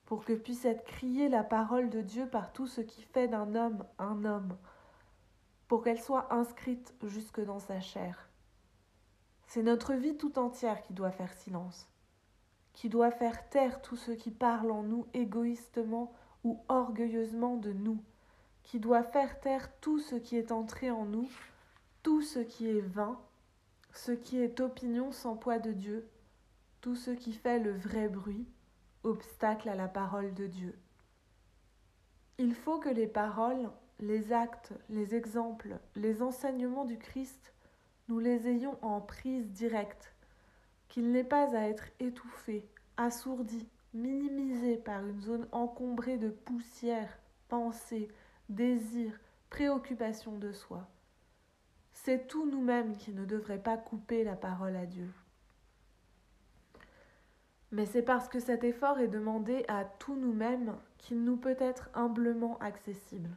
pour 0.04 0.24
que 0.24 0.32
puisse 0.32 0.64
être 0.64 0.84
criée 0.84 1.28
la 1.28 1.44
parole 1.44 1.90
de 1.90 2.02
Dieu 2.02 2.26
par 2.26 2.52
tout 2.52 2.66
ce 2.66 2.80
qui 2.80 3.02
fait 3.02 3.28
d'un 3.28 3.54
homme 3.54 3.84
un 4.00 4.24
homme, 4.24 4.56
pour 5.68 5.84
qu'elle 5.84 6.02
soit 6.02 6.34
inscrite 6.34 6.92
jusque 7.04 7.40
dans 7.40 7.60
sa 7.60 7.78
chair. 7.78 8.28
C'est 9.46 9.62
notre 9.62 9.94
vie 9.94 10.16
tout 10.16 10.40
entière 10.40 10.82
qui 10.82 10.92
doit 10.92 11.12
faire 11.12 11.32
silence, 11.34 11.88
qui 12.72 12.88
doit 12.88 13.12
faire 13.12 13.48
taire 13.48 13.80
tout 13.80 13.96
ce 13.96 14.10
qui 14.10 14.32
parle 14.32 14.72
en 14.72 14.82
nous 14.82 15.06
égoïstement 15.14 16.12
orgueilleusement 16.68 17.56
de 17.56 17.72
nous, 17.72 17.98
qui 18.62 18.80
doit 18.80 19.02
faire 19.02 19.40
taire 19.40 19.70
tout 19.80 19.98
ce 19.98 20.16
qui 20.16 20.36
est 20.36 20.52
entré 20.52 20.90
en 20.90 21.04
nous, 21.04 21.28
tout 22.02 22.22
ce 22.22 22.38
qui 22.38 22.68
est 22.68 22.80
vain, 22.80 23.18
ce 23.92 24.12
qui 24.12 24.38
est 24.38 24.60
opinion 24.60 25.12
sans 25.12 25.36
poids 25.36 25.58
de 25.58 25.72
Dieu, 25.72 26.08
tout 26.80 26.96
ce 26.96 27.10
qui 27.10 27.32
fait 27.32 27.58
le 27.58 27.72
vrai 27.72 28.08
bruit, 28.08 28.46
obstacle 29.04 29.68
à 29.68 29.74
la 29.74 29.88
parole 29.88 30.34
de 30.34 30.46
Dieu. 30.46 30.78
Il 32.38 32.54
faut 32.54 32.78
que 32.78 32.88
les 32.88 33.06
paroles, 33.06 33.70
les 34.00 34.32
actes, 34.32 34.72
les 34.88 35.14
exemples, 35.14 35.78
les 35.94 36.20
enseignements 36.20 36.84
du 36.84 36.98
Christ, 36.98 37.54
nous 38.08 38.18
les 38.18 38.48
ayons 38.48 38.76
en 38.82 39.00
prise 39.00 39.50
directe, 39.52 40.12
qu'il 40.88 41.12
n'ait 41.12 41.24
pas 41.24 41.56
à 41.56 41.68
être 41.68 41.86
étouffé, 42.00 42.68
assourdi, 42.96 43.66
minimisé 43.94 44.76
par 44.76 45.06
une 45.06 45.20
zone 45.20 45.48
encombrée 45.52 46.18
de 46.18 46.28
poussière, 46.28 47.18
pensée, 47.48 48.08
désir, 48.48 49.18
préoccupation 49.48 50.36
de 50.36 50.52
soi. 50.52 50.86
C'est 51.92 52.26
tout 52.26 52.50
nous-mêmes 52.50 52.96
qui 52.96 53.12
ne 53.12 53.24
devrait 53.24 53.62
pas 53.62 53.76
couper 53.76 54.24
la 54.24 54.36
parole 54.36 54.76
à 54.76 54.84
Dieu 54.84 55.08
mais 57.74 57.86
c'est 57.86 58.02
parce 58.02 58.28
que 58.28 58.38
cet 58.38 58.62
effort 58.62 59.00
est 59.00 59.08
demandé 59.08 59.64
à 59.66 59.84
tous 59.84 60.14
nous-mêmes 60.14 60.76
qu'il 60.96 61.24
nous 61.24 61.36
peut 61.36 61.56
être 61.58 61.90
humblement 61.92 62.56
accessible. 62.58 63.30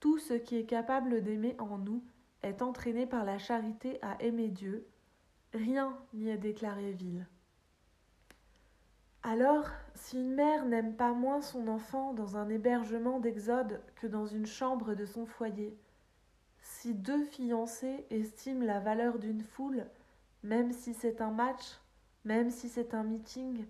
Tout 0.00 0.18
ce 0.18 0.34
qui 0.34 0.58
est 0.58 0.66
capable 0.66 1.22
d'aimer 1.22 1.56
en 1.58 1.78
nous 1.78 2.04
est 2.42 2.60
entraîné 2.60 3.06
par 3.06 3.24
la 3.24 3.38
charité 3.38 3.98
à 4.02 4.22
aimer 4.22 4.48
Dieu, 4.48 4.86
rien 5.54 5.96
n'y 6.12 6.28
est 6.28 6.36
déclaré 6.36 6.92
vil. 6.92 7.26
Alors, 9.24 9.68
si 9.94 10.18
une 10.18 10.34
mère 10.34 10.64
n'aime 10.64 10.96
pas 10.96 11.12
moins 11.12 11.40
son 11.40 11.68
enfant 11.68 12.12
dans 12.12 12.36
un 12.36 12.48
hébergement 12.48 13.20
d'exode 13.20 13.80
que 13.94 14.08
dans 14.08 14.26
une 14.26 14.46
chambre 14.46 14.94
de 14.94 15.06
son 15.06 15.26
foyer, 15.26 15.78
si 16.60 16.92
deux 16.92 17.24
fiancés 17.24 18.04
estiment 18.10 18.64
la 18.64 18.80
valeur 18.80 19.20
d'une 19.20 19.42
foule, 19.42 19.86
même 20.42 20.72
si 20.72 20.92
c'est 20.92 21.20
un 21.20 21.30
match, 21.30 21.80
même 22.24 22.50
si 22.50 22.68
c'est 22.68 22.94
un 22.94 23.04
meeting, 23.04 23.64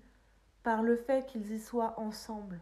par 0.62 0.82
le 0.82 0.96
fait 0.96 1.26
qu'ils 1.26 1.52
y 1.52 1.60
soient 1.60 2.00
ensemble. 2.00 2.58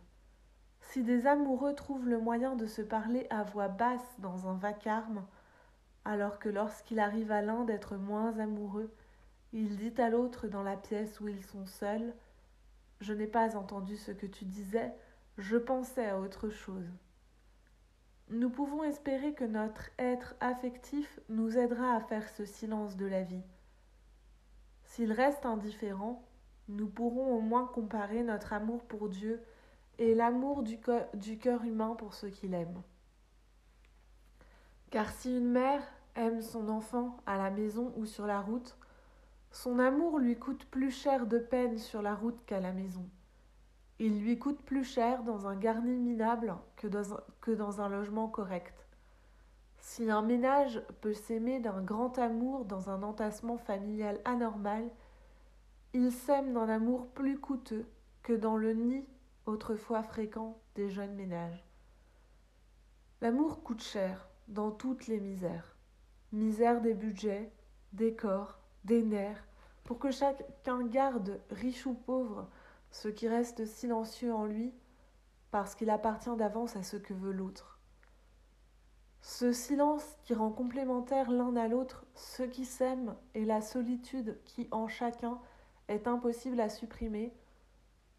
Si 0.80 1.04
des 1.04 1.28
amoureux 1.28 1.76
trouvent 1.76 2.08
le 2.08 2.18
moyen 2.18 2.56
de 2.56 2.66
se 2.66 2.82
parler 2.82 3.28
à 3.30 3.44
voix 3.44 3.68
basse 3.68 4.16
dans 4.18 4.48
un 4.48 4.54
vacarme, 4.54 5.24
alors 6.04 6.40
que 6.40 6.48
lorsqu'il 6.48 6.98
arrive 6.98 7.30
à 7.30 7.42
l'un 7.42 7.64
d'être 7.64 7.96
moins 7.96 8.36
amoureux, 8.40 8.92
il 9.52 9.76
dit 9.76 10.00
à 10.00 10.10
l'autre 10.10 10.48
dans 10.48 10.64
la 10.64 10.76
pièce 10.76 11.20
où 11.20 11.28
ils 11.28 11.44
sont 11.44 11.66
seuls 11.66 12.14
Je 13.00 13.12
n'ai 13.12 13.26
pas 13.26 13.56
entendu 13.56 13.96
ce 13.96 14.12
que 14.12 14.26
tu 14.26 14.44
disais, 14.44 14.92
je 15.38 15.56
pensais 15.56 16.06
à 16.06 16.18
autre 16.18 16.50
chose. 16.50 16.90
Nous 18.28 18.50
pouvons 18.50 18.84
espérer 18.84 19.34
que 19.34 19.44
notre 19.44 19.90
être 19.98 20.34
affectif 20.40 21.18
nous 21.28 21.58
aidera 21.58 21.96
à 21.96 22.00
faire 22.00 22.28
ce 22.28 22.44
silence 22.44 22.96
de 22.96 23.06
la 23.06 23.22
vie. 23.22 23.42
S'il 24.84 25.12
reste 25.12 25.46
indifférent, 25.46 26.22
nous 26.68 26.88
pourrons 26.88 27.34
au 27.36 27.40
moins 27.40 27.66
comparer 27.66 28.22
notre 28.22 28.52
amour 28.52 28.84
pour 28.84 29.08
Dieu 29.08 29.42
et 29.98 30.14
l'amour 30.14 30.62
du, 30.62 30.78
cœur 31.38 31.64
humain 31.64 31.94
pour 31.96 32.14
ceux 32.14 32.30
qu'il 32.30 32.54
aime. 32.54 32.82
Car 34.90 35.10
si 35.10 35.36
une 35.36 35.50
mère 35.50 35.82
aime 36.14 36.40
son 36.40 36.68
enfant 36.68 37.16
à 37.26 37.36
la 37.36 37.50
maison 37.50 37.92
ou 37.96 38.06
sur 38.06 38.26
la 38.26 38.40
route, 38.40 38.76
son 39.50 39.78
amour 39.78 40.18
lui 40.18 40.38
coûte 40.38 40.64
plus 40.66 40.90
cher 40.90 41.26
de 41.26 41.38
peine 41.38 41.78
sur 41.78 42.02
la 42.02 42.14
route 42.14 42.44
qu'à 42.46 42.60
la 42.60 42.72
maison. 42.72 43.08
Il 43.98 44.22
lui 44.22 44.38
coûte 44.38 44.62
plus 44.62 44.84
cher 44.84 45.24
dans 45.24 45.46
un 45.46 45.56
garni 45.56 45.96
minable 45.96 46.54
que 46.76 46.86
dans 47.54 47.80
un 47.80 47.88
logement 47.88 48.28
correct. 48.28 48.86
Si 49.80 50.10
un 50.10 50.22
ménage 50.22 50.82
peut 51.00 51.14
s'aimer 51.14 51.58
d'un 51.58 51.82
grand 51.82 52.18
amour 52.18 52.64
dans 52.64 52.90
un 52.90 53.02
entassement 53.02 53.58
familial 53.58 54.20
anormal, 54.24 54.88
il 55.92 56.12
s'aime 56.12 56.54
d'un 56.54 56.68
amour 56.68 57.08
plus 57.08 57.38
coûteux 57.38 57.86
que 58.22 58.32
dans 58.32 58.56
le 58.56 58.72
nid 58.72 59.04
autrefois 59.46 60.02
fréquent 60.02 60.58
des 60.76 60.88
jeunes 60.90 61.14
ménages. 61.14 61.66
L'amour 63.20 63.62
coûte 63.62 63.82
cher, 63.82 64.28
dans 64.48 64.70
toutes 64.70 65.08
les 65.08 65.18
misères. 65.20 65.76
Misère 66.32 66.80
des 66.80 66.94
budgets, 66.94 67.52
des 67.92 68.14
corps, 68.14 68.59
des 68.84 69.02
nerfs, 69.02 69.46
pour 69.84 69.98
que 69.98 70.10
chacun 70.10 70.82
garde, 70.84 71.40
riche 71.50 71.86
ou 71.86 71.94
pauvre, 71.94 72.48
ce 72.90 73.08
qui 73.08 73.28
reste 73.28 73.66
silencieux 73.66 74.32
en 74.32 74.44
lui, 74.44 74.72
parce 75.50 75.74
qu'il 75.74 75.90
appartient 75.90 76.34
d'avance 76.36 76.76
à 76.76 76.82
ce 76.82 76.96
que 76.96 77.14
veut 77.14 77.32
l'autre. 77.32 77.78
Ce 79.22 79.52
silence 79.52 80.04
qui 80.22 80.32
rend 80.32 80.50
complémentaires 80.50 81.30
l'un 81.30 81.54
à 81.56 81.68
l'autre 81.68 82.06
ceux 82.14 82.46
qui 82.46 82.64
s'aiment 82.64 83.14
et 83.34 83.44
la 83.44 83.60
solitude 83.60 84.38
qui 84.44 84.66
en 84.70 84.88
chacun 84.88 85.38
est 85.88 86.06
impossible 86.06 86.60
à 86.60 86.68
supprimer, 86.68 87.34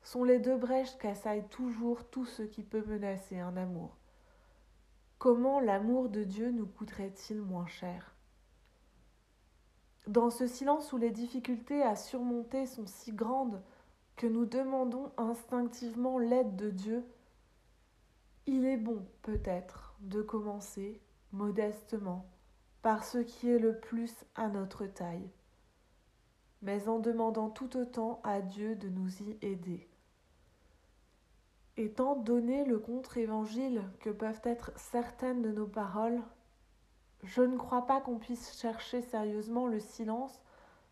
sont 0.04 0.24
les 0.24 0.40
deux 0.40 0.58
brèches 0.58 0.98
qu'assaillent 0.98 1.48
toujours 1.50 2.06
tout 2.10 2.26
ce 2.26 2.44
qui 2.44 2.64
peut 2.64 2.84
menacer 2.86 3.40
un 3.40 3.56
amour. 3.56 3.98
Comment 5.18 5.60
l'amour 5.60 6.10
de 6.10 6.24
Dieu 6.24 6.52
nous 6.52 6.66
coûterait-il 6.66 7.42
moins 7.42 7.68
cher? 7.68 8.11
Dans 10.12 10.30
ce 10.30 10.46
silence 10.46 10.92
où 10.92 10.98
les 10.98 11.10
difficultés 11.10 11.82
à 11.82 11.96
surmonter 11.96 12.66
sont 12.66 12.86
si 12.86 13.14
grandes 13.14 13.62
que 14.18 14.28
nous 14.28 14.46
demandons 14.46 15.10
instinctivement 15.16 16.20
l'aide 16.20 16.58
de 16.58 16.70
Dieu, 16.70 17.06
il 18.46 18.66
est 18.66 18.76
bon 18.76 19.06
peut-être 19.22 19.96
de 20.02 20.22
commencer 20.22 21.00
modestement 21.32 22.26
par 22.82 23.06
ce 23.06 23.20
qui 23.20 23.50
est 23.50 23.58
le 23.58 23.80
plus 23.80 24.14
à 24.36 24.50
notre 24.50 24.86
taille, 24.86 25.30
mais 26.62 26.90
en 26.90 27.00
demandant 27.00 27.50
tout 27.50 27.78
autant 27.78 28.20
à 28.26 28.42
Dieu 28.42 28.76
de 28.76 28.90
nous 28.90 29.24
y 29.24 29.38
aider. 29.42 29.88
Étant 31.78 32.18
donné 32.18 32.66
le 32.66 32.80
contre-évangile 32.80 33.82
que 34.02 34.10
peuvent 34.10 34.42
être 34.44 34.74
certaines 34.76 35.42
de 35.42 35.54
nos 35.54 35.68
paroles, 35.68 36.22
je 37.24 37.42
ne 37.42 37.58
crois 37.58 37.86
pas 37.86 38.02
qu'on 38.02 38.18
puisse 38.18 38.60
chercher 38.60 39.02
sérieusement 39.02 39.68
le 39.68 39.80
silence 39.80 40.42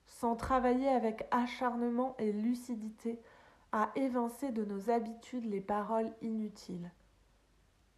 sans 0.06 0.36
travailler 0.36 0.90
avec 0.90 1.28
acharnement 1.32 2.16
et 2.20 2.32
lucidité 2.32 3.20
à 3.72 3.92
évincer 3.96 4.52
de 4.52 4.66
nos 4.66 4.90
habitudes 4.90 5.46
les 5.46 5.62
paroles 5.62 6.12
inutiles. 6.22 6.92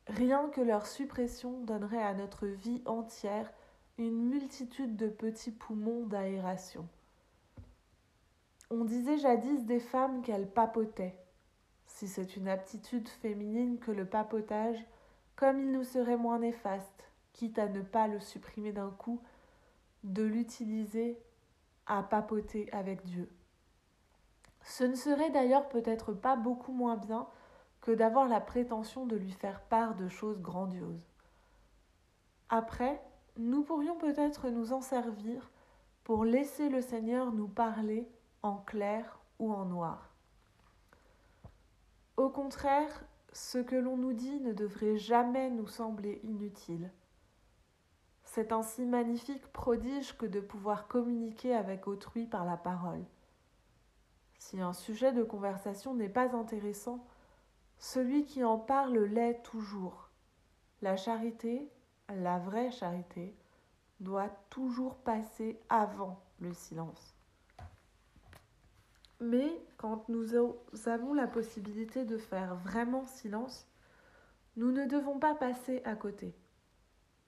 Rien 0.08 0.50
que 0.50 0.62
leur 0.62 0.88
suppression 0.88 1.62
donnerait 1.62 2.04
à 2.04 2.14
notre 2.14 2.48
vie 2.48 2.82
entière 2.86 3.52
une 3.98 4.30
multitude 4.30 4.96
de 4.96 5.08
petits 5.08 5.52
poumons 5.52 6.06
d'aération. 6.06 6.88
On 8.70 8.84
disait 8.84 9.18
jadis 9.18 9.66
des 9.66 9.80
femmes 9.80 10.22
qu'elles 10.22 10.50
papotaient. 10.50 11.18
Si 11.86 12.08
c'est 12.08 12.36
une 12.36 12.48
aptitude 12.48 13.08
féminine 13.08 13.80
que 13.80 13.92
le 13.92 14.06
papotage, 14.06 14.84
comme 15.36 15.60
il 15.60 15.72
nous 15.72 15.84
serait 15.84 16.18
moins 16.18 16.40
néfaste, 16.40 17.11
quitte 17.42 17.58
à 17.58 17.68
ne 17.68 17.82
pas 17.82 18.08
le 18.08 18.20
supprimer 18.20 18.72
d'un 18.72 18.92
coup, 18.92 19.20
de 20.04 20.22
l'utiliser 20.22 21.18
à 21.88 22.04
papoter 22.04 22.72
avec 22.72 23.04
Dieu. 23.04 23.32
Ce 24.62 24.84
ne 24.84 24.94
serait 24.94 25.32
d'ailleurs 25.32 25.68
peut-être 25.68 26.14
pas 26.14 26.36
beaucoup 26.36 26.72
moins 26.72 26.98
bien 26.98 27.28
que 27.82 27.90
d'avoir 27.90 28.28
la 28.28 28.42
prétention 28.42 29.08
de 29.08 29.16
lui 29.16 29.32
faire 29.32 29.60
part 29.62 29.96
de 29.96 30.08
choses 30.08 30.40
grandioses. 30.40 31.10
Après, 32.50 33.02
nous 33.38 33.64
pourrions 33.64 33.98
peut-être 33.98 34.50
nous 34.50 34.72
en 34.72 34.82
servir 34.82 35.50
pour 36.04 36.26
laisser 36.26 36.70
le 36.70 36.82
Seigneur 36.82 37.32
nous 37.32 37.48
parler 37.48 38.08
en 38.44 38.58
clair 38.58 39.20
ou 39.40 39.52
en 39.52 39.66
noir. 39.66 40.14
Au 42.18 42.30
contraire, 42.30 43.04
ce 43.34 43.58
que 43.58 43.76
l'on 43.76 43.98
nous 43.98 44.14
dit 44.14 44.42
ne 44.42 44.54
devrait 44.54 44.98
jamais 44.98 45.50
nous 45.50 45.66
sembler 45.66 46.22
inutile. 46.24 46.92
C'est 48.34 48.54
un 48.54 48.64
si 48.64 48.86
magnifique 48.86 49.46
prodige 49.48 50.18
que 50.18 50.26
de 50.26 50.40
pouvoir 50.40 50.88
communiquer 50.88 51.54
avec 51.54 51.86
autrui 51.86 52.28
par 52.28 52.46
la 52.46 52.56
parole. 52.56 53.04
Si 54.40 54.62
un 54.62 54.72
sujet 54.72 55.12
de 55.12 55.22
conversation 55.22 55.94
n'est 55.94 56.08
pas 56.08 56.34
intéressant, 56.34 57.06
celui 57.78 58.24
qui 58.24 58.46
en 58.46 58.58
parle 58.58 59.00
l'est 59.00 59.44
toujours. 59.44 60.10
La 60.82 60.96
charité, 60.96 61.70
la 62.08 62.40
vraie 62.40 62.72
charité, 62.72 63.36
doit 64.00 64.32
toujours 64.50 64.96
passer 64.96 65.60
avant 65.68 66.24
le 66.40 66.54
silence. 66.54 67.18
Mais 69.20 69.62
quand 69.76 70.08
nous 70.08 70.36
avons 70.86 71.14
la 71.14 71.28
possibilité 71.28 72.06
de 72.06 72.18
faire 72.18 72.56
vraiment 72.56 73.06
silence, 73.08 73.68
nous 74.56 74.72
ne 74.72 74.86
devons 74.86 75.20
pas 75.20 75.36
passer 75.36 75.82
à 75.84 75.96
côté. 75.98 76.34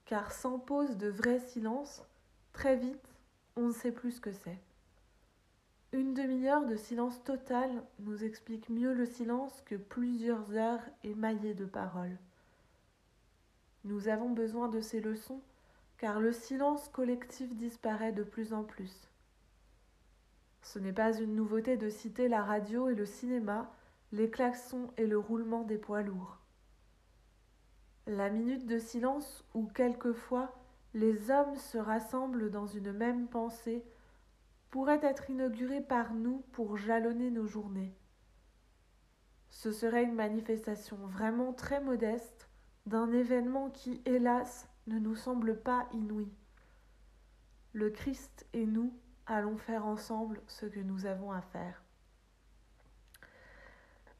Car 0.06 0.32
sans 0.32 0.60
pause 0.60 0.98
de 0.98 1.08
vrai 1.08 1.39
silence, 1.39 2.04
très 2.52 2.76
vite, 2.76 3.08
on 3.56 3.68
ne 3.68 3.74
sait 3.74 3.92
plus 3.92 4.13
ce 4.13 4.22
que 4.22 4.34
c'est. 4.34 4.60
Une 5.92 6.13
demi-heure 6.13 6.66
de 6.66 6.76
silence 6.76 7.24
total 7.24 7.70
nous 8.00 8.24
explique 8.24 8.70
mieux 8.70 8.94
le 8.94 9.06
silence 9.06 9.62
que 9.66 9.76
plusieurs 9.76 10.52
heures 10.56 10.82
émaillées 11.04 11.54
de 11.54 11.66
paroles. 11.66 12.18
Nous 13.84 14.08
avons 14.08 14.30
besoin 14.30 14.70
de 14.70 14.82
ces 14.82 15.02
leçons 15.02 15.42
car 15.98 16.20
le 16.20 16.34
silence 16.34 16.89
collectif 16.89 17.56
disparaît 17.56 18.12
de 18.12 18.24
plus 18.24 18.54
en 18.54 18.63
plus. 18.63 19.08
Ce 20.62 20.80
n'est 20.80 20.92
pas 20.92 21.13
une 21.18 21.36
nouveauté 21.36 21.78
de 21.78 21.89
citer 21.89 22.28
la 22.28 22.44
radio 22.44 22.89
et 22.89 22.96
le 22.96 23.06
cinéma, 23.06 23.72
les 24.12 24.30
klaxons 24.30 24.92
et 24.98 25.08
le 25.08 25.18
roulement 25.18 25.63
des 25.63 25.78
poids 25.78 26.02
lourds. 26.02 26.39
La 28.06 28.30
minute 28.30 28.66
de 28.66 28.80
silence 28.80 29.46
où 29.54 29.66
quelquefois 29.68 30.54
les 30.94 31.32
hommes 31.32 31.56
se 31.56 31.78
rassemblent 31.78 32.52
dans 32.52 32.68
une 32.68 32.92
même 32.92 33.28
pensée 33.28 33.84
pourrait 34.70 35.00
être 35.04 35.30
inauguré 35.30 35.80
par 35.80 36.13
nous 36.13 36.44
pour 36.52 36.76
jalonner 36.76 37.32
nos 37.32 37.48
journées. 37.48 37.96
Ce 39.50 39.72
serait 39.72 40.04
une 40.04 40.16
manifestation 40.16 40.98
vraiment 41.08 41.54
très 41.54 41.80
modeste 41.80 42.50
d'un 42.86 43.12
événement 43.13 43.70
qui, 43.70 44.02
hélas, 44.06 44.68
ne 44.88 45.00
nous 45.00 45.16
semble 45.16 45.58
pas 45.58 45.88
inouï. 45.94 46.28
Le 47.72 47.89
Christ 47.89 48.46
et 48.52 48.66
nous 48.66 48.94
allons 49.28 49.58
faire 49.58 49.86
ensemble 49.86 50.42
ce 50.48 50.66
que 50.66 50.82
nous 50.82 51.06
avons 51.06 51.32
à 51.32 51.42
faire. 51.42 51.84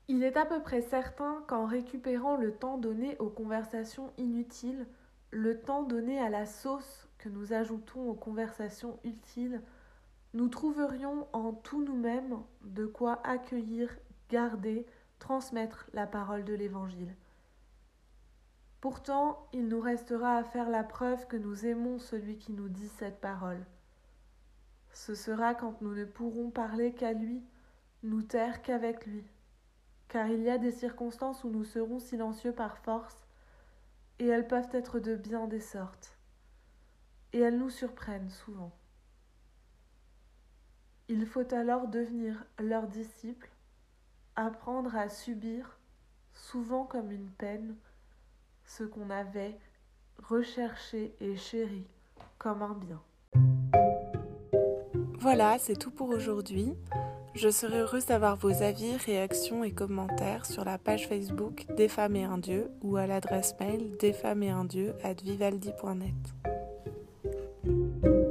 Il 0.09 0.23
est 0.23 0.35
à 0.35 0.45
peu 0.45 0.61
près 0.61 0.81
certain 0.81 1.43
qu'en 1.47 1.65
récupérant 1.65 2.35
le 2.35 2.53
temps 2.53 2.77
donné 2.77 3.17
aux 3.19 3.29
conversations 3.29 4.11
inutiles, 4.17 4.85
le 5.31 5.59
temps 5.59 5.83
donné 5.83 6.19
à 6.19 6.29
la 6.29 6.45
sauce 6.45 7.07
que 7.17 7.29
nous 7.29 7.53
ajoutons 7.53 8.09
aux 8.09 8.13
conversations 8.13 8.99
utiles, 9.03 9.61
nous 10.33 10.49
trouverions 10.49 11.27
en 11.31 11.53
tout 11.53 11.83
nous-mêmes 11.83 12.37
de 12.63 12.85
quoi 12.85 13.21
accueillir, 13.23 13.89
garder, 14.29 14.85
transmettre 15.19 15.89
la 15.93 16.05
parole 16.05 16.43
de 16.43 16.53
l'Évangile. 16.53 17.15
Pourtant, 18.81 19.47
il 19.53 19.69
nous 19.69 19.79
restera 19.79 20.35
à 20.35 20.43
faire 20.43 20.69
la 20.69 20.83
preuve 20.83 21.27
que 21.27 21.37
nous 21.37 21.65
aimons 21.65 21.99
celui 21.99 22.37
qui 22.37 22.51
nous 22.51 22.67
dit 22.67 22.89
cette 22.89 23.21
parole. 23.21 23.63
Ce 24.91 25.15
sera 25.15 25.55
quand 25.55 25.81
nous 25.81 25.95
ne 25.95 26.03
pourrons 26.03 26.49
parler 26.49 26.91
qu'à 26.91 27.13
lui, 27.13 27.41
nous 28.03 28.21
taire 28.21 28.61
qu'avec 28.61 29.05
lui. 29.05 29.23
Car 30.07 30.27
il 30.27 30.41
y 30.41 30.49
a 30.49 30.57
des 30.57 30.71
circonstances 30.71 31.43
où 31.43 31.49
nous 31.49 31.63
serons 31.63 31.99
silencieux 31.99 32.53
par 32.53 32.77
force, 32.77 33.25
et 34.19 34.27
elles 34.27 34.47
peuvent 34.47 34.69
être 34.73 34.99
de 34.99 35.15
bien 35.15 35.47
des 35.47 35.59
sortes. 35.59 36.17
Et 37.33 37.39
elles 37.39 37.57
nous 37.57 37.71
surprennent 37.71 38.29
souvent. 38.29 38.71
Il 41.09 41.25
faut 41.25 41.53
alors 41.53 41.87
devenir 41.87 42.45
leur 42.59 42.87
disciple, 42.87 43.49
apprendre 44.35 44.95
à 44.95 45.09
subir, 45.09 45.77
souvent 46.33 46.85
comme 46.85 47.11
une 47.11 47.29
peine, 47.29 47.75
ce 48.65 48.83
qu'on 48.83 49.09
avait 49.09 49.57
recherché 50.17 51.15
et 51.19 51.35
chéri 51.35 51.85
comme 52.37 52.61
un 52.61 52.73
bien. 52.73 53.01
Voilà, 55.19 55.57
c'est 55.57 55.75
tout 55.75 55.91
pour 55.91 56.09
aujourd'hui. 56.09 56.73
Je 57.36 57.50
serai 57.50 57.80
heureuse 57.80 58.06
d'avoir 58.06 58.36
vos 58.36 58.62
avis, 58.62 58.96
réactions 58.98 59.63
et 59.63 59.72
commentaires 59.72 60.46
sur 60.46 60.63
la 60.63 60.78
page 60.78 61.08
Facebook 61.08 61.65
Des 61.76 61.88
femmes 61.88 62.15
et 62.15 62.24
un 62.24 62.38
dieu 62.38 62.69
ou 62.82 62.96
à 62.96 63.08
l'adresse 63.08 63.56
mail 63.60 63.98
desfemmesetundieu 64.00 64.93
at 65.04 65.15
vivaldi.net. 65.24 66.52